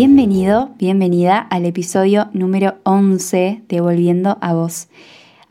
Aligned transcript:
Bienvenido, 0.00 0.70
bienvenida 0.78 1.38
al 1.38 1.66
episodio 1.66 2.30
número 2.32 2.76
11 2.84 3.64
de 3.68 3.80
Volviendo 3.82 4.38
a 4.40 4.54
Vos. 4.54 4.88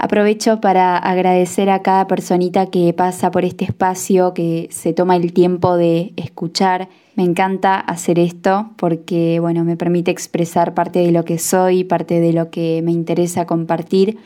Aprovecho 0.02 0.62
para 0.62 0.96
agradecer 0.98 1.70
a 1.70 1.82
cada 1.82 2.08
personita 2.08 2.68
que 2.68 2.94
pasa 2.94 3.32
por 3.32 3.44
este 3.44 3.66
espacio, 3.66 4.34
que 4.34 4.70
se 4.72 4.94
toma 4.94 5.18
el 5.18 5.34
tiempo 5.34 5.76
de 5.76 6.14
escuchar. 6.16 6.88
Me 7.16 7.26
encanta 7.26 7.76
hacer 7.76 8.18
esto 8.18 8.70
porque, 8.78 9.42
bueno, 9.42 9.66
me 9.66 9.76
permite 9.76 10.10
expresar 10.10 10.74
parte 10.74 11.00
de 11.00 11.12
lo 11.12 11.26
que 11.26 11.38
soy, 11.38 11.84
parte 11.84 12.22
de 12.22 12.32
lo 12.32 12.50
que 12.50 12.82
me 12.82 12.94
interesa 12.94 13.46
compartir, 13.46 14.18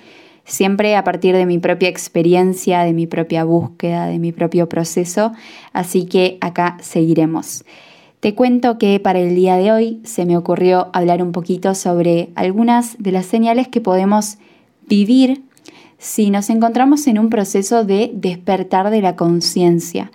siempre 0.46 0.96
a 0.96 1.04
partir 1.04 1.36
de 1.36 1.48
mi 1.48 1.58
propia 1.58 1.90
experiencia, 1.90 2.84
de 2.84 2.94
mi 2.94 3.08
propia 3.08 3.44
búsqueda, 3.44 4.06
de 4.06 4.20
mi 4.20 4.32
propio 4.32 4.70
proceso. 4.70 5.32
Así 5.74 6.06
que 6.06 6.38
acá 6.42 6.78
seguiremos. 6.82 7.66
Te 8.20 8.36
cuento 8.36 8.78
que 8.78 9.00
para 9.00 9.18
el 9.18 9.34
día 9.34 9.58
de 9.58 9.72
hoy 9.72 10.02
se 10.04 10.28
me 10.28 10.38
ocurrió 10.38 10.92
hablar 10.94 11.24
un 11.24 11.32
poquito 11.32 11.74
sobre 11.74 12.30
algunas 12.36 12.96
de 13.00 13.12
las 13.12 13.26
señales 13.26 13.70
que 13.70 13.82
podemos 13.82 14.38
vivir 14.88 15.42
si 16.04 16.32
nos 16.32 16.50
encontramos 16.50 17.08
en 17.08 17.18
un 17.18 17.30
proceso 17.30 17.86
de 17.86 18.12
despertar 18.14 18.90
de 18.90 19.02
la 19.02 19.16
conciencia 19.16 20.12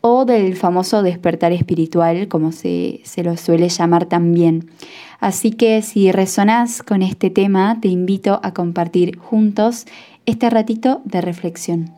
o 0.00 0.24
del 0.24 0.56
famoso 0.56 1.02
despertar 1.02 1.52
espiritual, 1.52 2.26
como 2.26 2.50
se, 2.50 3.00
se, 3.04 3.22
lo 3.22 3.36
suele 3.36 3.68
llamar 3.68 4.06
también. 4.06 4.68
Así 5.20 5.52
que 5.52 5.80
si 5.82 6.10
resonás 6.10 6.82
con 6.82 7.02
este 7.02 7.30
tema, 7.30 7.78
te 7.80 7.86
invito 7.86 8.40
a 8.42 8.52
compartir 8.52 9.16
juntos 9.16 9.86
este 10.26 10.50
ratito 10.50 11.02
de 11.04 11.20
reflexión. 11.20 11.94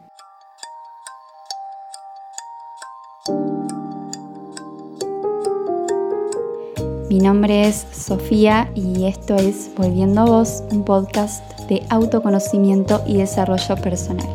Mi 7.08 7.18
nombre 7.18 7.66
es 7.66 7.86
Sofía 7.90 8.70
y 8.74 9.06
esto 9.06 9.34
es 9.34 9.70
Volviendo 9.76 10.20
a 10.20 10.24
Vos, 10.26 10.62
un 10.70 10.84
podcast 10.84 11.59
de 11.70 11.82
autoconocimiento 11.88 13.02
y 13.06 13.16
desarrollo 13.16 13.76
personal. 13.76 14.28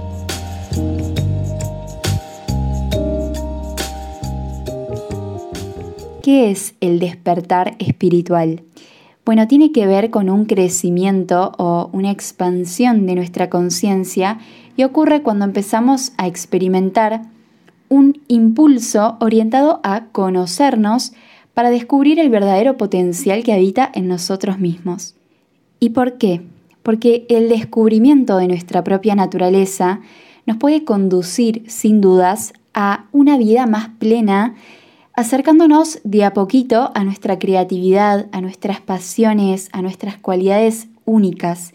¿Qué 6.23 6.49
es 6.49 6.73
el 6.81 6.97
despertar 6.99 7.75
espiritual? 7.77 8.63
Bueno, 9.23 9.47
tiene 9.47 9.71
que 9.71 9.85
ver 9.85 10.09
con 10.09 10.31
un 10.31 10.45
crecimiento 10.45 11.51
o 11.59 11.91
una 11.93 12.09
expansión 12.09 13.05
de 13.05 13.13
nuestra 13.13 13.51
conciencia 13.51 14.39
y 14.75 14.83
ocurre 14.83 15.21
cuando 15.21 15.45
empezamos 15.45 16.13
a 16.17 16.25
experimentar 16.25 17.21
un 17.89 18.21
impulso 18.27 19.17
orientado 19.19 19.79
a 19.83 20.05
conocernos, 20.05 21.13
para 21.55 21.69
descubrir 21.69 22.19
el 22.19 22.29
verdadero 22.29 22.77
potencial 22.77 23.43
que 23.43 23.53
habita 23.53 23.89
en 23.95 24.07
nosotros 24.07 24.59
mismos. 24.59 25.15
¿Y 25.79 25.89
por 25.89 26.17
qué? 26.17 26.41
Porque 26.85 27.25
el 27.29 27.49
descubrimiento 27.49 28.37
de 28.37 28.47
nuestra 28.47 28.83
propia 28.83 29.15
naturaleza 29.15 30.01
nos 30.45 30.57
puede 30.57 30.83
conducir, 30.83 31.63
sin 31.67 31.99
dudas, 31.99 32.53
a 32.75 33.05
una 33.11 33.39
vida 33.39 33.65
más 33.65 33.89
plena, 33.97 34.53
acercándonos 35.13 35.99
de 36.03 36.23
a 36.23 36.33
poquito 36.33 36.91
a 36.93 37.03
nuestra 37.03 37.39
creatividad, 37.39 38.27
a 38.31 38.39
nuestras 38.39 38.81
pasiones, 38.81 39.69
a 39.71 39.81
nuestras 39.81 40.17
cualidades 40.19 40.87
únicas. 41.05 41.73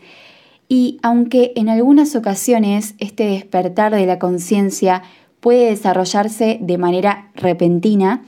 Y 0.68 1.00
aunque 1.02 1.54
en 1.56 1.70
algunas 1.70 2.14
ocasiones 2.14 2.94
este 2.98 3.24
despertar 3.24 3.92
de 3.92 4.06
la 4.06 4.20
conciencia 4.20 5.02
puede 5.40 5.70
desarrollarse 5.70 6.58
de 6.62 6.78
manera 6.78 7.32
repentina, 7.34 8.22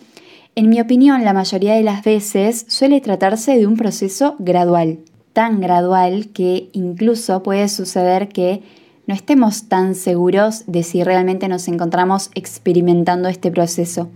en 0.56 0.68
mi 0.68 0.80
opinión, 0.80 1.24
la 1.24 1.32
mayoría 1.32 1.74
de 1.74 1.84
las 1.84 2.02
veces 2.02 2.64
suele 2.66 3.00
tratarse 3.00 3.56
de 3.56 3.68
un 3.68 3.76
proceso 3.76 4.34
gradual, 4.40 4.98
tan 5.32 5.60
gradual 5.60 6.28
que 6.28 6.68
incluso 6.72 7.42
puede 7.42 7.68
suceder 7.68 8.28
que 8.28 8.62
no 9.06 9.14
estemos 9.14 9.68
tan 9.68 9.94
seguros 9.94 10.64
de 10.66 10.82
si 10.82 11.02
realmente 11.02 11.48
nos 11.48 11.68
encontramos 11.68 12.30
experimentando 12.34 13.28
este 13.28 13.50
proceso. 13.50 14.08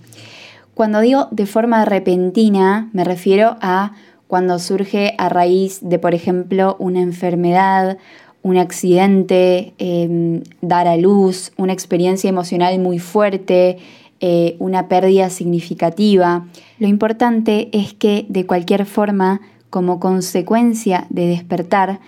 Cuando 0.75 1.01
digo 1.01 1.29
de 1.31 1.47
forma 1.47 1.85
repentina, 1.85 2.91
me 2.93 3.03
refiero 3.05 3.57
a 3.61 3.93
cuando 4.27 4.59
surge 4.59 5.15
a 5.19 5.29
raíz 5.29 5.79
de, 5.83 5.99
por 5.99 6.15
ejemplo, 6.15 6.77
una 6.79 7.01
enfermedad, 7.01 7.99
un 8.43 8.59
accidente, 8.59 9.73
em, 9.79 10.43
dar 10.61 10.87
a 10.87 10.97
luz, 10.97 11.53
una 11.57 11.73
experiencia 11.73 12.29
emocional 12.29 12.79
muy 12.79 12.99
fuerte, 12.99 13.79
eh, 14.21 14.57
una 14.59 14.89
pérdida 14.89 15.31
significativa. 15.31 16.47
Lo 16.79 16.89
importante 16.89 17.69
es 17.73 17.93
que 17.93 18.27
de 18.29 18.47
cualquier 18.47 18.87
forma, 18.87 19.41
como 19.71 20.01
consecuencia 20.01 21.07
de 21.11 21.27
despertar, 21.27 22.01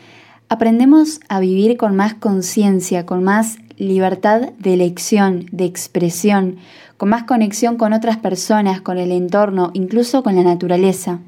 aprendemos 0.48 1.20
a 1.28 1.40
vivir 1.40 1.76
con 1.76 1.96
más 1.96 2.14
conciencia, 2.14 3.06
con 3.06 3.22
más 3.22 3.58
libertad 3.76 4.50
de 4.58 4.74
elección, 4.74 5.46
de 5.52 5.64
expresión, 5.64 6.56
con 6.96 7.08
más 7.08 7.24
conexión 7.24 7.76
con 7.76 7.92
otras 7.92 8.16
personas, 8.16 8.80
con 8.80 8.98
el 8.98 9.12
entorno, 9.12 9.70
incluso 9.72 10.22
con 10.22 10.34
la 10.34 10.42
naturaleza. 10.42 11.20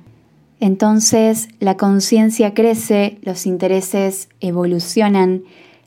Entonces 0.58 1.48
la 1.58 1.76
conciencia 1.76 2.52
crece, 2.54 3.18
los 3.22 3.46
intereses 3.46 4.28
evolucionan, 4.40 5.42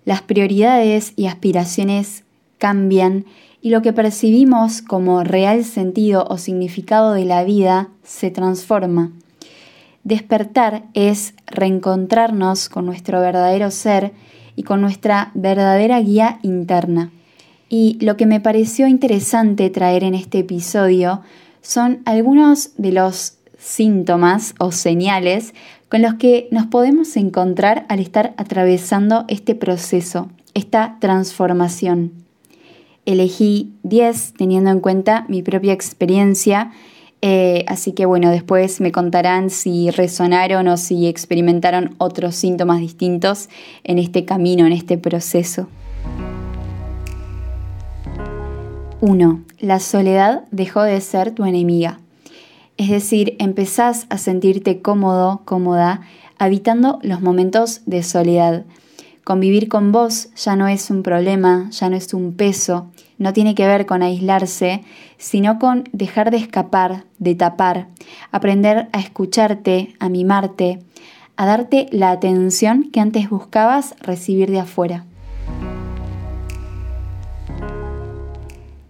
las 0.06 0.22
prioridades 0.22 1.14
y 1.16 1.28
aspiraciones 1.28 2.24
cambian 2.58 3.26
y 3.62 3.70
lo 3.70 3.82
que 3.82 3.94
percibimos 3.94 4.82
como 4.82 5.24
real 5.24 5.64
sentido 5.64 6.26
o 6.30 6.38
significado 6.38 7.14
de 7.14 7.26
la 7.26 7.44
vida 7.44 7.90
se 8.04 8.32
transforma. 8.32 9.12
Despertar 10.04 10.84
es 10.94 11.34
reencontrarnos 11.48 12.70
con 12.70 12.86
nuestro 12.86 13.22
verdadero 13.22 13.72
ser 13.72 14.12
y 14.56 14.64
con 14.64 14.82
nuestra 14.82 15.32
verdadera 15.34 16.00
guía 16.02 16.40
interna. 16.44 17.12
Y 17.70 17.98
lo 18.02 18.18
que 18.18 18.26
me 18.26 18.40
pareció 18.40 18.88
interesante 18.88 19.70
traer 19.70 20.04
en 20.04 20.14
este 20.14 20.40
episodio 20.40 21.22
son 21.62 22.02
algunos 22.06 22.72
de 22.78 22.92
los 22.92 23.38
síntomas 23.58 24.54
o 24.60 24.72
señales 24.72 25.54
con 25.90 26.02
los 26.02 26.16
que 26.16 26.48
nos 26.52 26.68
podemos 26.68 27.16
encontrar 27.16 27.86
al 27.88 28.00
estar 28.00 28.34
atravesando 28.38 29.26
este 29.28 29.56
proceso, 29.56 30.30
esta 30.54 30.98
transformación 31.00 32.24
elegí 33.06 33.74
10 33.84 34.34
teniendo 34.34 34.70
en 34.70 34.80
cuenta 34.80 35.26
mi 35.28 35.42
propia 35.42 35.74
experiencia. 35.74 36.72
Eh, 37.26 37.64
así 37.70 37.94
que 37.94 38.06
bueno, 38.06 38.32
después 38.32 38.82
me 38.82 38.92
contarán 38.92 39.50
si 39.50 39.90
resonaron 39.92 40.68
o 40.68 40.76
si 40.76 41.08
experimentaron 41.08 41.96
otros 41.98 42.36
síntomas 42.36 42.82
distintos 42.82 43.48
en 43.86 43.98
este 43.98 44.26
camino, 44.26 44.66
en 44.66 44.74
este 44.74 44.98
proceso. 44.98 45.70
1. 49.00 49.42
La 49.60 49.80
soledad 49.80 50.44
dejó 50.52 50.84
de 50.84 51.00
ser 51.00 51.32
tu 51.32 51.46
enemiga. 51.46 52.02
Es 52.76 52.90
decir, 52.90 53.38
empezás 53.40 54.06
a 54.10 54.18
sentirte 54.18 54.82
cómodo, 54.82 55.44
cómoda, 55.46 56.02
habitando 56.40 57.00
los 57.04 57.22
momentos 57.22 57.84
de 57.86 58.04
soledad 58.04 58.66
Convivir 59.24 59.70
con 59.70 59.94
vos 59.94 60.28
ya 60.36 60.58
no 60.58 60.68
es 60.68 60.90
un 60.90 61.02
problema, 61.02 61.70
ya 61.72 61.90
no 61.90 61.96
es 61.96 62.14
un 62.14 62.34
peso, 62.34 62.92
no 63.18 63.32
tiene 63.32 63.56
que 63.56 63.66
ver 63.66 63.86
con 63.86 64.04
aislarse, 64.04 64.84
sino 65.18 65.60
con 65.60 65.86
dejar 65.94 66.30
de 66.30 66.38
escapar, 66.38 67.06
de 67.20 67.34
tapar, 67.34 67.88
aprender 68.32 68.90
a 68.92 69.00
escucharte, 69.00 69.96
a 70.00 70.10
mimarte, 70.10 70.80
a 71.38 71.46
darte 71.46 71.88
la 71.92 72.12
atención 72.12 72.90
que 72.92 73.00
antes 73.00 73.30
buscabas 73.30 73.96
recibir 74.02 74.52
de 74.52 74.60
afuera. 74.60 75.06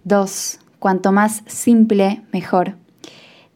2. 0.03 0.59
Cuanto 0.79 1.11
más 1.11 1.43
simple, 1.45 2.23
mejor 2.31 2.82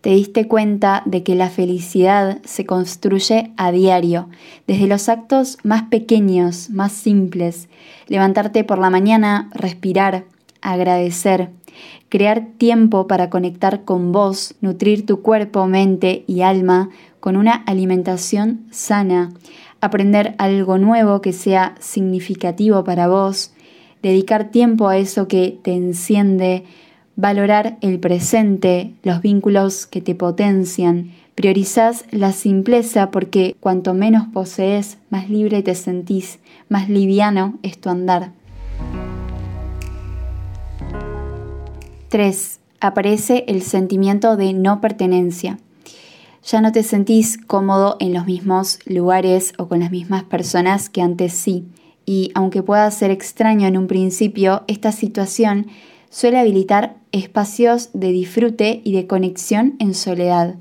te 0.08 0.14
diste 0.14 0.48
cuenta 0.48 1.04
de 1.04 1.22
que 1.22 1.36
la 1.36 1.50
felicidad 1.50 2.42
se 2.46 2.66
construye 2.66 3.52
a 3.58 3.74
diario, 3.74 4.30
desde 4.66 4.88
los 4.88 5.10
actos 5.10 5.58
más 5.64 5.84
pequeños, 5.90 6.70
más 6.70 6.94
simples, 6.94 7.68
levantarte 8.08 8.64
por 8.64 8.80
la 8.80 8.90
mañana, 8.90 9.50
respirar, 9.54 10.24
agradecer, 10.62 11.50
crear 12.08 12.48
tiempo 12.58 13.06
para 13.06 13.30
conectar 13.30 13.84
con 13.84 14.14
vos, 14.14 14.56
nutrir 14.62 15.06
tu 15.06 15.22
cuerpo, 15.22 15.68
mente 15.68 16.24
y 16.26 16.40
alma 16.40 16.90
con 17.20 17.36
una 17.36 17.52
alimentación 17.52 18.66
sana, 18.72 19.34
aprender 19.82 20.36
algo 20.38 20.78
nuevo 20.78 21.20
que 21.20 21.34
sea 21.34 21.76
significativo 21.82 22.86
para 22.86 23.10
vos, 23.10 23.52
dedicar 24.02 24.52
tiempo 24.52 24.88
a 24.88 24.96
eso 24.96 25.28
que 25.28 25.60
te 25.62 25.74
enciende, 25.74 26.64
valorar 27.18 27.78
el 27.82 28.00
presente, 28.00 28.94
los 29.04 29.22
vínculos 29.22 29.88
que 29.88 30.02
te 30.02 30.16
potencian. 30.16 31.12
Priorizás 31.36 32.06
la 32.12 32.32
simpleza 32.32 33.12
porque 33.12 33.56
cuanto 33.60 33.94
menos 33.94 34.28
posees, 34.28 35.00
más 35.10 35.30
libre 35.30 35.64
te 35.64 35.76
sentís, 35.76 36.40
más 36.70 36.90
liviano 36.90 37.58
es 37.64 37.80
tu 37.80 37.90
andar. 37.90 38.32
3. 42.10 42.60
Aparece 42.80 43.44
el 43.48 43.64
sentimiento 43.64 44.38
de 44.38 44.54
no 44.54 44.80
pertenencia. 44.80 45.58
Ya 46.44 46.62
no 46.62 46.72
te 46.72 46.84
sentís 46.84 47.38
cómodo 47.38 47.98
en 48.00 48.14
los 48.14 48.28
mismos 48.28 48.80
lugares 48.86 49.54
o 49.58 49.68
con 49.68 49.80
las 49.80 49.92
mismas 49.92 50.24
personas 50.24 50.90
que 50.90 51.02
antes 51.02 51.34
sí. 51.34 51.66
Y 52.06 52.32
aunque 52.36 52.62
pueda 52.64 52.90
ser 52.92 53.10
extraño 53.10 53.68
en 53.68 53.76
un 53.76 53.88
principio, 53.88 54.64
esta 54.68 54.92
situación 54.92 55.68
suele 56.18 56.40
habilitar 56.40 56.96
espacios 57.12 57.92
de 57.94 58.08
disfrute 58.08 58.82
y 58.84 58.92
de 58.92 59.06
conexión 59.06 59.76
en 59.78 59.94
soledad. 59.94 60.56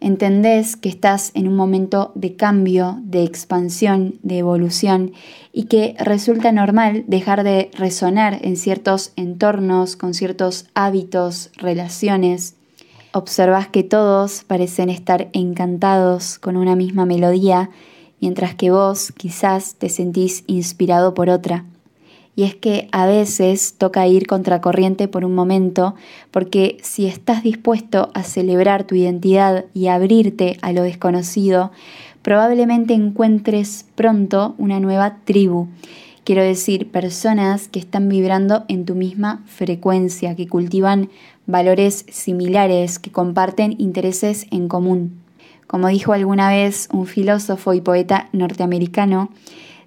Entendés 0.00 0.74
que 0.74 0.88
estás 0.88 1.32
en 1.34 1.48
un 1.48 1.54
momento 1.54 2.12
de 2.14 2.34
cambio, 2.34 2.98
de 3.02 3.22
expansión, 3.22 4.14
de 4.22 4.38
evolución 4.38 5.12
y 5.52 5.64
que 5.64 5.96
resulta 5.98 6.50
normal 6.50 7.04
dejar 7.08 7.44
de 7.44 7.70
resonar 7.74 8.38
en 8.40 8.56
ciertos 8.56 9.12
entornos, 9.16 9.96
con 9.96 10.14
ciertos 10.14 10.64
hábitos, 10.72 11.50
relaciones. 11.58 12.54
Observas 13.12 13.68
que 13.68 13.82
todos 13.82 14.44
parecen 14.44 14.88
estar 14.88 15.28
encantados 15.34 16.38
con 16.38 16.56
una 16.56 16.74
misma 16.74 17.04
melodía, 17.04 17.68
mientras 18.18 18.54
que 18.54 18.70
vos 18.70 19.12
quizás 19.14 19.74
te 19.74 19.90
sentís 19.90 20.42
inspirado 20.46 21.12
por 21.12 21.28
otra 21.28 21.66
y 22.36 22.44
es 22.44 22.54
que 22.54 22.88
a 22.92 23.06
veces 23.06 23.74
toca 23.76 24.06
ir 24.06 24.26
contracorriente 24.26 25.08
por 25.08 25.24
un 25.24 25.34
momento, 25.34 25.94
porque 26.30 26.78
si 26.82 27.06
estás 27.06 27.42
dispuesto 27.42 28.10
a 28.14 28.22
celebrar 28.22 28.84
tu 28.84 28.94
identidad 28.94 29.66
y 29.74 29.88
abrirte 29.88 30.56
a 30.62 30.72
lo 30.72 30.82
desconocido, 30.82 31.70
probablemente 32.22 32.94
encuentres 32.94 33.86
pronto 33.94 34.54
una 34.58 34.80
nueva 34.80 35.18
tribu. 35.24 35.68
Quiero 36.24 36.42
decir, 36.42 36.90
personas 36.90 37.68
que 37.68 37.78
están 37.78 38.08
vibrando 38.08 38.64
en 38.68 38.84
tu 38.84 38.94
misma 38.94 39.42
frecuencia, 39.46 40.36
que 40.36 40.46
cultivan 40.46 41.08
valores 41.46 42.04
similares, 42.10 42.98
que 42.98 43.10
comparten 43.10 43.74
intereses 43.78 44.46
en 44.50 44.68
común. 44.68 45.20
Como 45.66 45.88
dijo 45.88 46.12
alguna 46.12 46.50
vez 46.50 46.88
un 46.92 47.06
filósofo 47.06 47.74
y 47.74 47.80
poeta 47.80 48.28
norteamericano, 48.32 49.30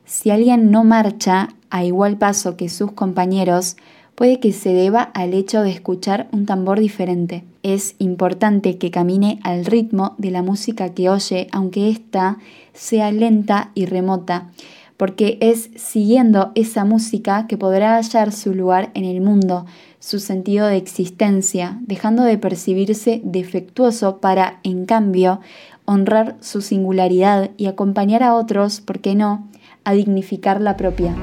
si 0.05 0.29
alguien 0.29 0.71
no 0.71 0.83
marcha 0.83 1.49
a 1.69 1.83
igual 1.83 2.17
paso 2.17 2.57
que 2.57 2.69
sus 2.69 2.91
compañeros, 2.91 3.77
puede 4.15 4.39
que 4.39 4.51
se 4.51 4.73
deba 4.73 5.01
al 5.01 5.33
hecho 5.33 5.61
de 5.61 5.71
escuchar 5.71 6.27
un 6.31 6.45
tambor 6.45 6.79
diferente. 6.79 7.43
Es 7.63 7.95
importante 7.99 8.77
que 8.77 8.91
camine 8.91 9.39
al 9.43 9.65
ritmo 9.65 10.15
de 10.17 10.31
la 10.31 10.41
música 10.41 10.93
que 10.93 11.09
oye, 11.09 11.47
aunque 11.51 11.89
ésta 11.89 12.37
sea 12.73 13.11
lenta 13.11 13.71
y 13.73 13.85
remota, 13.85 14.49
porque 14.97 15.37
es 15.41 15.69
siguiendo 15.75 16.51
esa 16.55 16.85
música 16.85 17.47
que 17.47 17.57
podrá 17.57 17.95
hallar 17.95 18.31
su 18.31 18.53
lugar 18.53 18.91
en 18.93 19.05
el 19.05 19.21
mundo, 19.21 19.65
su 19.99 20.19
sentido 20.19 20.67
de 20.67 20.77
existencia, 20.77 21.79
dejando 21.81 22.23
de 22.23 22.37
percibirse 22.37 23.21
defectuoso 23.23 24.17
para, 24.17 24.59
en 24.63 24.85
cambio, 24.85 25.39
honrar 25.85 26.35
su 26.41 26.61
singularidad 26.61 27.51
y 27.57 27.65
acompañar 27.65 28.21
a 28.21 28.35
otros, 28.35 28.81
¿por 28.81 28.99
qué 28.99 29.15
no?, 29.15 29.47
a 29.83 29.93
dignificar 29.93 30.61
la 30.61 30.77
propia. 30.77 31.15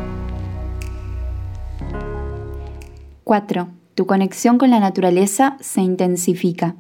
4. 3.24 3.68
Tu 3.94 4.06
conexión 4.06 4.58
con 4.58 4.70
la 4.70 4.80
naturaleza 4.80 5.56
se 5.60 5.82
intensifica. 5.82 6.74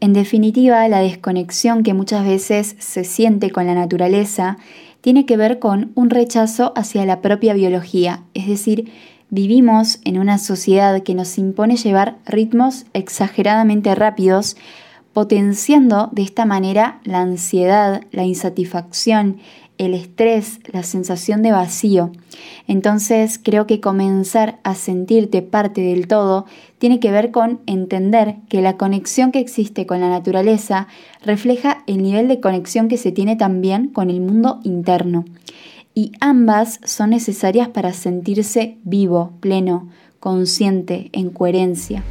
En 0.00 0.12
definitiva, 0.12 0.86
la 0.88 0.98
desconexión 0.98 1.82
que 1.82 1.94
muchas 1.94 2.26
veces 2.26 2.74
se 2.78 3.04
siente 3.04 3.50
con 3.50 3.66
la 3.66 3.74
naturaleza 3.74 4.58
tiene 5.00 5.26
que 5.26 5.36
ver 5.36 5.58
con 5.60 5.92
un 5.94 6.10
rechazo 6.10 6.72
hacia 6.76 7.06
la 7.06 7.20
propia 7.20 7.54
biología, 7.54 8.22
es 8.34 8.46
decir, 8.46 8.90
vivimos 9.30 10.00
en 10.04 10.18
una 10.18 10.38
sociedad 10.38 11.02
que 11.02 11.14
nos 11.14 11.38
impone 11.38 11.76
llevar 11.76 12.18
ritmos 12.26 12.84
exageradamente 12.92 13.94
rápidos, 13.94 14.56
potenciando 15.12 16.10
de 16.12 16.22
esta 16.22 16.44
manera 16.44 17.00
la 17.04 17.20
ansiedad, 17.20 18.02
la 18.10 18.24
insatisfacción 18.24 19.38
el 19.78 19.94
estrés, 19.94 20.60
la 20.72 20.82
sensación 20.82 21.42
de 21.42 21.52
vacío. 21.52 22.12
Entonces 22.66 23.40
creo 23.42 23.66
que 23.66 23.80
comenzar 23.80 24.60
a 24.62 24.74
sentirte 24.74 25.42
parte 25.42 25.80
del 25.80 26.06
todo 26.06 26.46
tiene 26.78 27.00
que 27.00 27.10
ver 27.10 27.30
con 27.30 27.60
entender 27.66 28.36
que 28.48 28.60
la 28.60 28.76
conexión 28.76 29.32
que 29.32 29.40
existe 29.40 29.86
con 29.86 30.00
la 30.00 30.08
naturaleza 30.08 30.88
refleja 31.24 31.82
el 31.86 32.02
nivel 32.02 32.28
de 32.28 32.40
conexión 32.40 32.88
que 32.88 32.96
se 32.96 33.12
tiene 33.12 33.36
también 33.36 33.88
con 33.88 34.10
el 34.10 34.20
mundo 34.20 34.60
interno. 34.62 35.24
Y 35.94 36.12
ambas 36.20 36.80
son 36.84 37.10
necesarias 37.10 37.68
para 37.68 37.92
sentirse 37.92 38.78
vivo, 38.84 39.32
pleno, 39.40 39.88
consciente, 40.20 41.10
en 41.12 41.30
coherencia. 41.30 42.02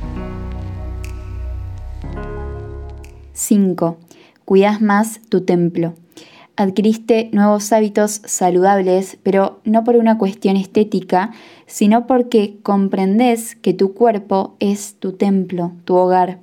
5. 3.34 3.98
Cuidas 4.46 4.82
más 4.82 5.22
tu 5.30 5.42
templo 5.42 5.96
adquiriste 6.56 7.30
nuevos 7.32 7.72
hábitos 7.72 8.22
saludables, 8.26 9.18
pero 9.24 9.60
no 9.64 9.84
por 9.84 9.96
una 9.96 10.18
cuestión 10.18 10.58
estética, 10.58 11.32
sino 11.66 12.08
porque 12.08 12.58
comprendes 12.64 13.56
que 13.56 13.74
tu 13.74 13.94
cuerpo 13.94 14.56
es 14.60 14.96
tu 14.96 15.14
templo, 15.14 15.72
tu 15.86 15.96
hogar. 15.96 16.40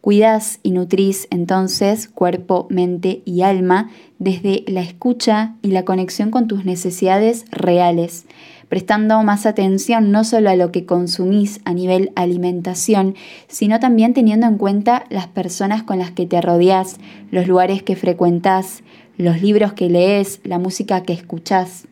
Cuidas 0.00 0.60
y 0.62 0.70
nutrís 0.70 1.26
entonces 1.30 2.06
cuerpo, 2.06 2.68
mente 2.70 3.22
y 3.24 3.42
alma 3.42 3.90
desde 4.20 4.62
la 4.68 4.80
escucha 4.80 5.56
y 5.62 5.72
la 5.72 5.84
conexión 5.84 6.30
con 6.30 6.46
tus 6.46 6.64
necesidades 6.64 7.44
reales, 7.50 8.24
prestando 8.68 9.20
más 9.24 9.46
atención 9.46 10.12
no 10.12 10.22
solo 10.22 10.50
a 10.50 10.54
lo 10.54 10.70
que 10.70 10.86
consumís 10.86 11.60
a 11.64 11.74
nivel 11.74 12.12
alimentación, 12.14 13.16
sino 13.48 13.80
también 13.80 14.14
teniendo 14.14 14.46
en 14.46 14.58
cuenta 14.58 15.06
las 15.10 15.26
personas 15.26 15.82
con 15.82 15.98
las 15.98 16.12
que 16.12 16.26
te 16.26 16.40
rodeas, 16.40 16.98
los 17.32 17.48
lugares 17.48 17.82
que 17.82 17.96
frecuentás, 17.96 18.84
los 19.18 19.40
libros 19.40 19.72
que 19.72 19.88
lees, 19.88 20.40
la 20.44 20.58
música 20.58 21.02
que 21.02 21.12
escuchás. 21.12 21.86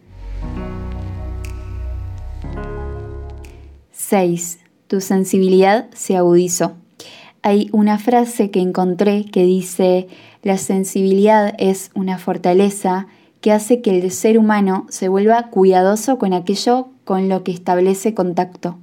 6. 3.93 4.59
Tu 4.87 5.00
sensibilidad 5.00 5.88
se 5.94 6.17
agudizó. 6.17 6.75
Hay 7.43 7.69
una 7.73 7.99
frase 7.99 8.50
que 8.50 8.61
encontré 8.61 9.25
que 9.25 9.44
dice, 9.44 10.09
la 10.43 10.59
sensibilidad 10.59 11.55
es 11.58 11.91
una 11.94 12.19
fortaleza 12.19 13.06
que 13.41 13.53
hace 13.53 13.82
que 13.82 13.99
el 13.99 14.10
ser 14.10 14.39
humano 14.39 14.87
se 14.89 15.08
vuelva 15.08 15.51
cuidadoso 15.51 16.19
con 16.19 16.32
aquello 16.32 16.89
con 17.05 17.29
lo 17.29 17.44
que 17.44 17.53
establece 17.53 18.15
contacto. 18.15 18.79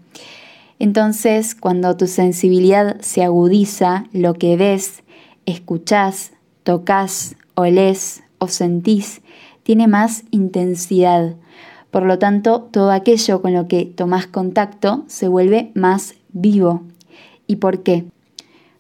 Entonces, 0.77 1.56
cuando 1.56 1.98
tu 1.98 2.08
sensibilidad 2.08 3.00
se 3.01 3.24
agudiza, 3.24 4.06
lo 4.13 4.34
que 4.34 4.58
ves, 4.58 5.04
escuchás, 5.46 6.32
tocas, 6.63 7.36
olés, 7.56 8.24
o 8.42 8.48
sentís 8.48 9.22
tiene 9.64 9.88
más 9.88 10.24
intensidad. 10.32 11.36
Por 11.92 12.04
lo 12.04 12.18
tanto, 12.20 12.62
todo 12.72 12.92
aquello 12.92 13.42
con 13.42 13.54
lo 13.54 13.68
que 13.68 13.86
tomás 13.86 14.26
contacto 14.28 15.04
se 15.08 15.28
vuelve 15.28 15.72
más 15.76 16.16
vivo. 16.34 16.82
¿Y 17.48 17.58
por 17.58 17.84
qué? 17.84 18.06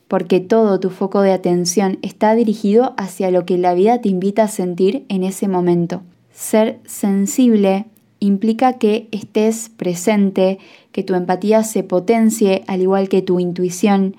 Porque 0.07 0.39
todo 0.39 0.79
tu 0.79 0.89
foco 0.89 1.21
de 1.21 1.31
atención 1.31 1.99
está 2.01 2.33
dirigido 2.33 2.93
hacia 2.97 3.31
lo 3.31 3.45
que 3.45 3.57
la 3.57 3.73
vida 3.73 4.01
te 4.01 4.09
invita 4.09 4.43
a 4.43 4.47
sentir 4.47 5.05
en 5.09 5.23
ese 5.23 5.47
momento. 5.47 6.01
Ser 6.33 6.79
sensible 6.85 7.85
implica 8.19 8.73
que 8.73 9.07
estés 9.11 9.69
presente, 9.69 10.57
que 10.91 11.03
tu 11.03 11.13
empatía 11.13 11.63
se 11.63 11.83
potencie 11.83 12.63
al 12.67 12.81
igual 12.81 13.09
que 13.09 13.21
tu 13.21 13.39
intuición, 13.39 14.15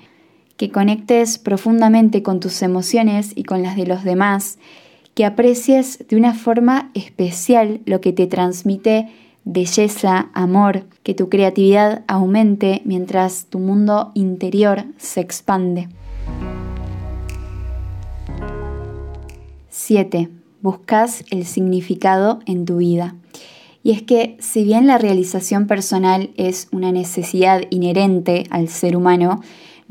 que 0.56 0.70
conectes 0.70 1.38
profundamente 1.38 2.22
con 2.22 2.40
tus 2.40 2.62
emociones 2.62 3.32
y 3.34 3.44
con 3.44 3.62
las 3.62 3.76
de 3.76 3.86
los 3.86 4.04
demás 4.04 4.58
que 5.14 5.24
aprecies 5.24 6.04
de 6.08 6.16
una 6.16 6.34
forma 6.34 6.90
especial 6.94 7.80
lo 7.84 8.00
que 8.00 8.12
te 8.12 8.26
transmite 8.26 9.08
belleza, 9.44 10.30
amor, 10.34 10.84
que 11.02 11.14
tu 11.14 11.28
creatividad 11.28 12.04
aumente 12.06 12.80
mientras 12.84 13.46
tu 13.46 13.58
mundo 13.58 14.12
interior 14.14 14.84
se 14.96 15.20
expande. 15.20 15.88
7. 19.68 20.28
Buscas 20.60 21.24
el 21.30 21.44
significado 21.44 22.38
en 22.46 22.64
tu 22.64 22.76
vida. 22.76 23.16
Y 23.82 23.90
es 23.90 24.02
que 24.02 24.36
si 24.38 24.62
bien 24.62 24.86
la 24.86 24.96
realización 24.96 25.66
personal 25.66 26.30
es 26.36 26.68
una 26.70 26.92
necesidad 26.92 27.62
inherente 27.70 28.44
al 28.50 28.68
ser 28.68 28.96
humano, 28.96 29.40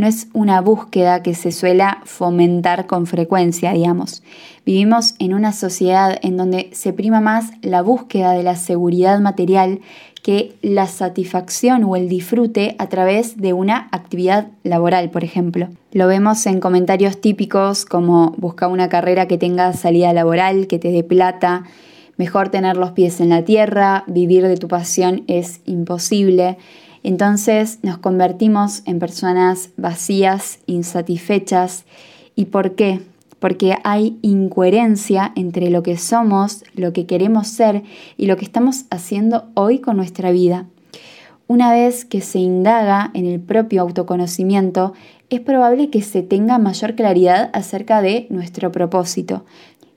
no 0.02 0.08
es 0.08 0.30
una 0.34 0.62
búsqueda 0.62 1.22
que 1.22 1.36
se 1.36 1.52
suele 1.52 1.84
fomentar 2.06 2.88
con 2.88 3.06
frecuencia, 3.06 3.72
digamos. 3.74 4.24
Vivimos 4.66 5.14
en 5.20 5.36
una 5.36 5.54
sociedad 5.54 6.18
en 6.24 6.38
donde 6.38 6.72
se 6.74 6.92
prima 6.92 7.22
más 7.22 7.52
la 7.62 7.84
búsqueda 7.84 8.32
de 8.32 8.42
la 8.42 8.56
seguridad 8.56 9.20
material 9.20 9.80
que 10.24 10.56
la 10.64 10.88
satisfacción 10.88 11.84
o 11.84 11.96
el 11.96 12.10
disfrute 12.10 12.76
a 12.80 12.90
través 12.90 13.38
de 13.38 13.54
una 13.54 13.90
actividad 13.92 14.48
laboral, 14.64 15.12
por 15.12 15.24
ejemplo. 15.24 15.68
Lo 15.92 16.08
vemos 16.08 16.48
en 16.48 16.60
comentarios 16.60 17.22
típicos 17.22 17.86
como 17.86 18.34
busca 18.38 18.68
una 18.68 18.90
carrera 18.90 19.28
que 19.28 19.38
tenga 19.38 19.72
salida 19.74 20.14
laboral, 20.14 20.66
que 20.66 20.80
te 20.80 20.92
dé 20.92 21.04
plata, 21.04 21.66
mejor 22.18 22.50
tener 22.50 22.76
los 22.76 22.94
pies 22.94 23.22
en 23.22 23.30
la 23.30 23.46
tierra, 23.46 24.04
vivir 24.08 24.48
de 24.48 24.58
tu 24.58 24.68
pasión 24.68 25.26
es 25.28 25.62
imposible. 25.68 26.58
Entonces 27.04 27.80
nos 27.82 27.98
convertimos 27.98 28.84
en 28.86 29.00
personas 29.00 29.70
vacías, 29.78 30.60
insatisfechas. 30.68 31.86
¿Y 32.36 32.46
por 32.46 32.76
qué? 32.76 33.02
Porque 33.40 33.78
hay 33.84 34.20
incoherencia 34.22 35.32
entre 35.36 35.70
lo 35.72 35.82
que 35.82 35.98
somos, 35.98 36.64
lo 36.76 36.94
que 36.94 37.08
queremos 37.08 37.48
ser 37.48 37.84
y 38.18 38.28
lo 38.28 38.38
que 38.38 38.46
estamos 38.46 38.86
haciendo 38.92 39.46
hoy 39.56 39.80
con 39.80 39.98
nuestra 39.98 40.32
vida. 40.32 40.68
Una 41.48 41.72
vez 41.74 42.06
que 42.06 42.22
se 42.22 42.40
indaga 42.40 43.12
en 43.14 43.26
el 43.26 43.42
propio 43.42 43.82
autoconocimiento, 43.82 44.94
es 45.30 45.40
probable 45.40 45.90
que 45.90 46.02
se 46.02 46.22
tenga 46.22 46.58
mayor 46.60 46.96
claridad 46.96 47.50
acerca 47.54 48.02
de 48.02 48.28
nuestro 48.30 48.72
propósito, 48.72 49.44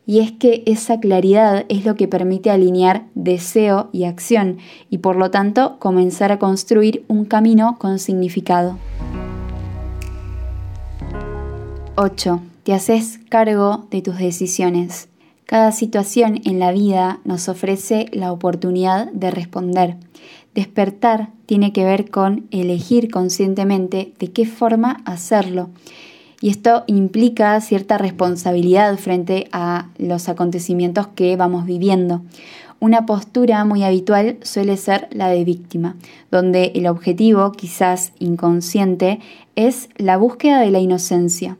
y 0.06 0.20
es 0.20 0.32
que 0.32 0.62
esa 0.66 1.00
claridad 1.00 1.64
es 1.68 1.84
lo 1.84 1.94
que 1.94 2.08
permite 2.08 2.50
alinear 2.50 3.06
deseo 3.14 3.88
y 3.92 4.04
acción 4.04 4.58
y 4.90 4.98
por 4.98 5.16
lo 5.16 5.30
tanto 5.30 5.78
comenzar 5.78 6.32
a 6.32 6.38
construir 6.38 7.04
un 7.08 7.24
camino 7.24 7.76
con 7.78 7.98
significado. 7.98 8.78
8. 11.96 12.40
Te 12.64 12.74
haces 12.74 13.20
cargo 13.28 13.86
de 13.90 14.02
tus 14.02 14.18
decisiones. 14.18 15.08
Cada 15.46 15.72
situación 15.72 16.40
en 16.44 16.58
la 16.58 16.72
vida 16.72 17.20
nos 17.24 17.48
ofrece 17.48 18.06
la 18.12 18.32
oportunidad 18.32 19.12
de 19.12 19.30
responder. 19.30 19.96
Despertar 20.54 21.30
tiene 21.46 21.72
que 21.72 21.84
ver 21.84 22.10
con 22.10 22.46
elegir 22.50 23.10
conscientemente 23.10 24.14
de 24.18 24.32
qué 24.32 24.46
forma 24.46 25.02
hacerlo 25.04 25.70
y 26.44 26.50
esto 26.50 26.84
implica 26.88 27.58
cierta 27.62 27.96
responsabilidad 27.96 28.98
frente 28.98 29.48
a 29.50 29.88
los 29.96 30.28
acontecimientos 30.28 31.06
que 31.06 31.36
vamos 31.36 31.64
viviendo. 31.64 32.20
Una 32.80 33.06
postura 33.06 33.64
muy 33.64 33.82
habitual 33.82 34.36
suele 34.42 34.76
ser 34.76 35.08
la 35.10 35.28
de 35.28 35.42
víctima, 35.42 35.96
donde 36.30 36.72
el 36.74 36.86
objetivo, 36.86 37.52
quizás 37.52 38.12
inconsciente, 38.18 39.20
es 39.56 39.88
la 39.96 40.18
búsqueda 40.18 40.60
de 40.60 40.70
la 40.70 40.80
inocencia. 40.80 41.56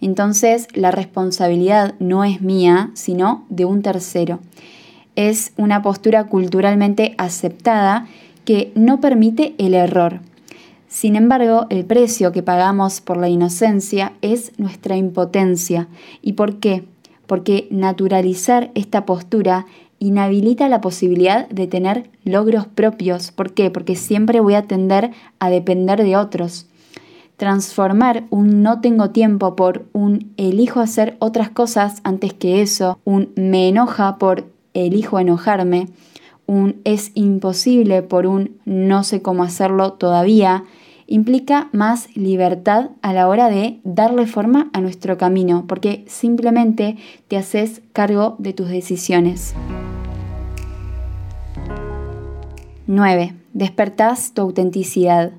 Entonces 0.00 0.68
la 0.72 0.92
responsabilidad 0.92 1.96
no 1.98 2.22
es 2.22 2.40
mía, 2.40 2.92
sino 2.94 3.44
de 3.48 3.64
un 3.64 3.82
tercero. 3.82 4.38
Es 5.16 5.50
una 5.56 5.82
postura 5.82 6.28
culturalmente 6.28 7.16
aceptada 7.18 8.06
que 8.44 8.70
no 8.76 9.00
permite 9.00 9.56
el 9.58 9.74
error. 9.74 10.20
Sin 10.88 11.16
embargo, 11.16 11.66
el 11.68 11.84
precio 11.84 12.32
que 12.32 12.42
pagamos 12.42 13.02
por 13.02 13.18
la 13.18 13.28
inocencia 13.28 14.14
es 14.22 14.58
nuestra 14.58 14.96
impotencia. 14.96 15.86
¿Y 16.22 16.32
por 16.32 16.56
qué? 16.56 16.84
Porque 17.26 17.68
naturalizar 17.70 18.70
esta 18.74 19.04
postura 19.04 19.66
inhabilita 19.98 20.68
la 20.68 20.80
posibilidad 20.80 21.46
de 21.50 21.66
tener 21.66 22.10
logros 22.24 22.66
propios. 22.66 23.32
¿Por 23.32 23.52
qué? 23.52 23.70
Porque 23.70 23.96
siempre 23.96 24.40
voy 24.40 24.54
a 24.54 24.62
tender 24.62 25.10
a 25.38 25.50
depender 25.50 26.02
de 26.02 26.16
otros. 26.16 26.66
Transformar 27.36 28.24
un 28.30 28.62
no 28.62 28.80
tengo 28.80 29.10
tiempo 29.10 29.56
por 29.56 29.86
un 29.92 30.32
elijo 30.38 30.80
hacer 30.80 31.16
otras 31.18 31.50
cosas 31.50 32.00
antes 32.02 32.32
que 32.32 32.62
eso, 32.62 32.98
un 33.04 33.30
me 33.36 33.68
enoja 33.68 34.16
por 34.18 34.46
elijo 34.72 35.20
enojarme, 35.20 35.88
un 36.46 36.80
es 36.84 37.12
imposible 37.14 38.02
por 38.02 38.26
un 38.26 38.56
no 38.64 39.04
sé 39.04 39.22
cómo 39.22 39.44
hacerlo 39.44 39.92
todavía, 39.92 40.64
implica 41.08 41.68
más 41.72 42.14
libertad 42.14 42.90
a 43.02 43.12
la 43.12 43.26
hora 43.26 43.48
de 43.48 43.80
darle 43.82 44.26
forma 44.26 44.70
a 44.72 44.80
nuestro 44.80 45.18
camino, 45.18 45.64
porque 45.66 46.04
simplemente 46.06 46.96
te 47.26 47.36
haces 47.36 47.80
cargo 47.92 48.36
de 48.38 48.52
tus 48.52 48.68
decisiones. 48.68 49.54
9. 52.86 53.34
Despertás 53.54 54.32
tu 54.32 54.42
autenticidad. 54.42 55.32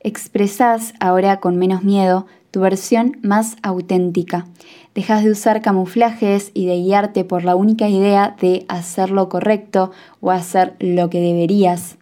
Expresás 0.00 0.94
ahora 1.00 1.40
con 1.40 1.58
menos 1.58 1.82
miedo 1.82 2.26
tu 2.50 2.60
versión 2.60 3.18
más 3.22 3.56
auténtica. 3.62 4.46
Dejas 4.94 5.24
de 5.24 5.30
usar 5.30 5.62
camuflajes 5.62 6.50
y 6.54 6.66
de 6.66 6.76
guiarte 6.76 7.24
por 7.24 7.44
la 7.44 7.56
única 7.56 7.88
idea 7.88 8.36
de 8.40 8.64
hacer 8.68 9.10
lo 9.10 9.28
correcto 9.28 9.90
o 10.20 10.30
hacer 10.30 10.74
lo 10.78 11.08
que 11.08 11.20
deberías. 11.20 11.96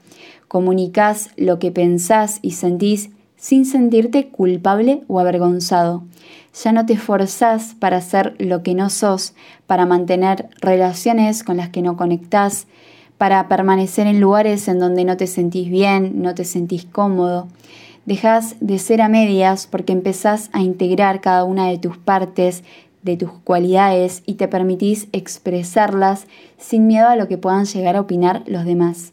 Comunicás 0.50 1.30
lo 1.36 1.60
que 1.60 1.70
pensás 1.70 2.40
y 2.42 2.50
sentís 2.50 3.10
sin 3.36 3.64
sentirte 3.64 4.30
culpable 4.30 5.04
o 5.06 5.20
avergonzado. 5.20 6.02
Ya 6.60 6.72
no 6.72 6.84
te 6.86 6.96
forzás 6.96 7.76
para 7.78 7.98
hacer 7.98 8.34
lo 8.40 8.64
que 8.64 8.74
no 8.74 8.90
sos, 8.90 9.34
para 9.68 9.86
mantener 9.86 10.48
relaciones 10.60 11.44
con 11.44 11.56
las 11.56 11.68
que 11.68 11.82
no 11.82 11.96
conectás, 11.96 12.66
para 13.16 13.46
permanecer 13.46 14.08
en 14.08 14.18
lugares 14.18 14.66
en 14.66 14.80
donde 14.80 15.04
no 15.04 15.16
te 15.16 15.28
sentís 15.28 15.70
bien, 15.70 16.20
no 16.20 16.34
te 16.34 16.44
sentís 16.44 16.84
cómodo. 16.84 17.46
Dejas 18.04 18.56
de 18.58 18.80
ser 18.80 19.02
a 19.02 19.08
medias 19.08 19.68
porque 19.68 19.92
empezás 19.92 20.50
a 20.52 20.62
integrar 20.62 21.20
cada 21.20 21.44
una 21.44 21.68
de 21.68 21.78
tus 21.78 21.96
partes, 21.96 22.64
de 23.04 23.16
tus 23.16 23.30
cualidades 23.44 24.24
y 24.26 24.34
te 24.34 24.48
permitís 24.48 25.06
expresarlas 25.12 26.26
sin 26.58 26.88
miedo 26.88 27.06
a 27.06 27.14
lo 27.14 27.28
que 27.28 27.38
puedan 27.38 27.66
llegar 27.66 27.94
a 27.94 28.00
opinar 28.00 28.42
los 28.48 28.64
demás. 28.64 29.12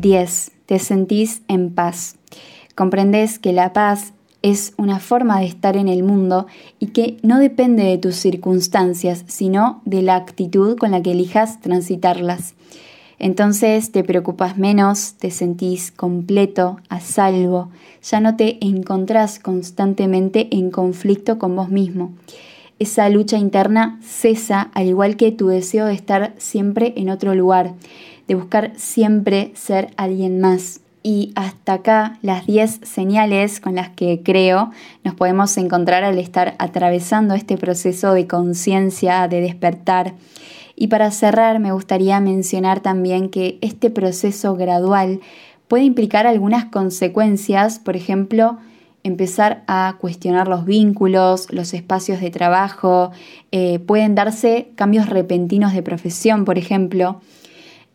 10. 0.00 0.52
Te 0.66 0.78
sentís 0.78 1.42
en 1.48 1.74
paz. 1.74 2.16
Comprendes 2.74 3.38
que 3.38 3.52
la 3.52 3.72
paz 3.72 4.12
es 4.42 4.72
una 4.78 5.00
forma 5.00 5.40
de 5.40 5.46
estar 5.46 5.76
en 5.76 5.88
el 5.88 6.02
mundo 6.02 6.46
y 6.78 6.88
que 6.88 7.18
no 7.22 7.38
depende 7.38 7.84
de 7.84 7.98
tus 7.98 8.16
circunstancias, 8.16 9.24
sino 9.26 9.82
de 9.84 10.02
la 10.02 10.16
actitud 10.16 10.78
con 10.78 10.92
la 10.92 11.02
que 11.02 11.12
elijas 11.12 11.60
transitarlas. 11.60 12.54
Entonces 13.18 13.92
te 13.92 14.02
preocupas 14.02 14.56
menos, 14.56 15.14
te 15.18 15.30
sentís 15.30 15.92
completo, 15.92 16.78
a 16.88 17.00
salvo, 17.00 17.68
ya 18.02 18.20
no 18.20 18.36
te 18.36 18.64
encontrás 18.64 19.38
constantemente 19.38 20.48
en 20.52 20.70
conflicto 20.70 21.38
con 21.38 21.54
vos 21.54 21.68
mismo. 21.68 22.12
Esa 22.78 23.10
lucha 23.10 23.36
interna 23.36 24.00
cesa 24.02 24.70
al 24.72 24.86
igual 24.86 25.18
que 25.18 25.32
tu 25.32 25.48
deseo 25.48 25.84
de 25.84 25.92
estar 25.92 26.32
siempre 26.38 26.94
en 26.96 27.10
otro 27.10 27.34
lugar 27.34 27.74
de 28.30 28.36
buscar 28.36 28.70
siempre 28.76 29.50
ser 29.56 29.90
alguien 29.96 30.40
más. 30.40 30.82
Y 31.02 31.32
hasta 31.34 31.72
acá 31.72 32.16
las 32.22 32.46
10 32.46 32.82
señales 32.84 33.58
con 33.58 33.74
las 33.74 33.88
que 33.88 34.22
creo 34.22 34.70
nos 35.02 35.16
podemos 35.16 35.56
encontrar 35.56 36.04
al 36.04 36.16
estar 36.16 36.54
atravesando 36.60 37.34
este 37.34 37.56
proceso 37.56 38.14
de 38.14 38.28
conciencia, 38.28 39.26
de 39.26 39.40
despertar. 39.40 40.14
Y 40.76 40.86
para 40.86 41.10
cerrar 41.10 41.58
me 41.58 41.72
gustaría 41.72 42.20
mencionar 42.20 42.78
también 42.78 43.30
que 43.30 43.58
este 43.62 43.90
proceso 43.90 44.54
gradual 44.54 45.18
puede 45.66 45.82
implicar 45.82 46.28
algunas 46.28 46.66
consecuencias, 46.66 47.80
por 47.80 47.96
ejemplo, 47.96 48.58
empezar 49.02 49.64
a 49.66 49.96
cuestionar 50.00 50.46
los 50.46 50.64
vínculos, 50.64 51.52
los 51.52 51.74
espacios 51.74 52.20
de 52.20 52.30
trabajo, 52.30 53.10
eh, 53.50 53.80
pueden 53.80 54.14
darse 54.14 54.70
cambios 54.76 55.08
repentinos 55.08 55.72
de 55.72 55.82
profesión, 55.82 56.44
por 56.44 56.58
ejemplo, 56.58 57.20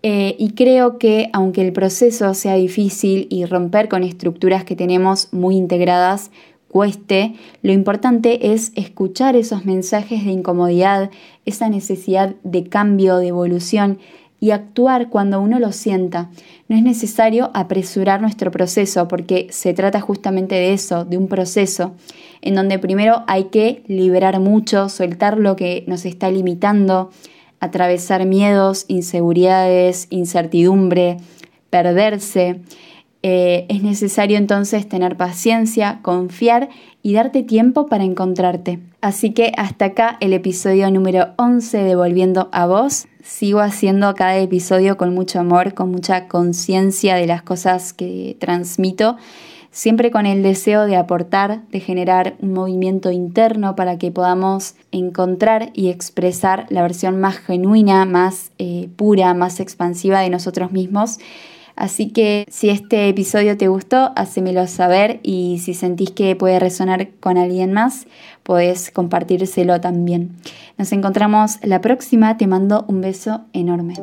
eh, 0.07 0.35
y 0.37 0.51
creo 0.51 0.99
que 0.99 1.31
aunque 1.33 1.61
el 1.61 1.73
proceso 1.73 2.35
sea 2.35 2.53
difícil 2.53 3.25
y 3.31 3.45
romper 3.45 3.89
con 3.89 4.03
estructuras 4.03 4.63
que 4.63 4.75
tenemos 4.75 5.33
muy 5.33 5.55
integradas 5.55 6.29
cueste, 6.67 7.33
lo 7.63 7.71
importante 7.71 8.53
es 8.53 8.71
escuchar 8.75 9.35
esos 9.35 9.65
mensajes 9.65 10.23
de 10.23 10.29
incomodidad, 10.29 11.09
esa 11.47 11.69
necesidad 11.69 12.35
de 12.43 12.65
cambio, 12.65 13.17
de 13.17 13.29
evolución 13.29 13.97
y 14.39 14.51
actuar 14.51 15.09
cuando 15.09 15.41
uno 15.41 15.57
lo 15.57 15.71
sienta. 15.71 16.29
No 16.67 16.75
es 16.75 16.83
necesario 16.83 17.49
apresurar 17.55 18.21
nuestro 18.21 18.51
proceso 18.51 19.07
porque 19.07 19.47
se 19.49 19.73
trata 19.73 20.01
justamente 20.01 20.53
de 20.53 20.73
eso, 20.73 21.03
de 21.03 21.17
un 21.17 21.27
proceso 21.27 21.95
en 22.43 22.53
donde 22.53 22.77
primero 22.77 23.23
hay 23.25 23.45
que 23.45 23.81
liberar 23.87 24.39
mucho, 24.39 24.87
soltar 24.87 25.39
lo 25.39 25.55
que 25.55 25.83
nos 25.87 26.05
está 26.05 26.29
limitando, 26.29 27.09
atravesar 27.65 28.25
miedos, 28.25 28.85
inseguridades, 28.87 30.07
incertidumbre, 30.09 31.17
perderse. 31.69 32.61
Eh, 33.21 33.65
es 33.69 33.81
necesario 33.81 34.37
entonces 34.37 34.87
tener 34.87 35.17
paciencia, 35.17 35.99
confiar 36.01 36.69
y 37.01 37.13
darte 37.13 37.43
tiempo 37.43 37.87
para 37.87 38.03
encontrarte. 38.03 38.79
Así 39.01 39.31
que 39.31 39.51
hasta 39.57 39.85
acá 39.85 40.17
el 40.19 40.33
episodio 40.33 40.89
número 40.91 41.33
11 41.37 41.77
de 41.77 41.95
Volviendo 41.95 42.49
a 42.51 42.67
vos. 42.67 43.07
Sigo 43.23 43.59
haciendo 43.59 44.13
cada 44.15 44.37
episodio 44.37 44.97
con 44.97 45.13
mucho 45.13 45.39
amor, 45.39 45.73
con 45.73 45.91
mucha 45.91 46.27
conciencia 46.27 47.15
de 47.15 47.27
las 47.27 47.41
cosas 47.41 47.93
que 47.93 48.37
transmito 48.39 49.17
siempre 49.75 50.09
con 50.09 50.25
el 50.25 50.41
deseo 50.41 50.85
de 50.85 50.95
aportar, 50.95 51.67
de 51.69 51.81
generar 51.81 52.35
un 52.39 52.53
movimiento 52.53 53.11
interno 53.11 53.75
para 53.75 53.97
que 53.97 54.09
podamos 54.09 54.75
encontrar 54.93 55.71
y 55.73 55.89
expresar 55.89 56.65
la 56.69 56.81
versión 56.81 57.19
más 57.19 57.39
genuina, 57.39 58.05
más 58.05 58.51
eh, 58.57 58.87
pura, 58.95 59.33
más 59.33 59.59
expansiva 59.59 60.21
de 60.21 60.29
nosotros 60.29 60.71
mismos. 60.71 61.19
Así 61.75 62.11
que 62.11 62.45
si 62.49 62.69
este 62.69 63.09
episodio 63.09 63.57
te 63.57 63.67
gustó, 63.67 64.13
hacémelo 64.15 64.65
saber 64.67 65.19
y 65.23 65.59
si 65.61 65.73
sentís 65.73 66.11
que 66.11 66.37
puede 66.37 66.57
resonar 66.57 67.09
con 67.19 67.37
alguien 67.37 67.73
más, 67.73 68.07
podés 68.43 68.91
compartírselo 68.91 69.81
también. 69.81 70.37
Nos 70.77 70.93
encontramos 70.93 71.57
la 71.63 71.81
próxima, 71.81 72.37
te 72.37 72.47
mando 72.47 72.85
un 72.87 73.01
beso 73.01 73.41
enorme. 73.51 73.95